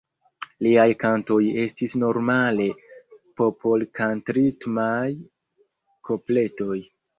[0.67, 2.67] Liaj kantoj estis normale
[3.43, 5.05] popolkantritmaj
[6.11, 6.83] kopletoj.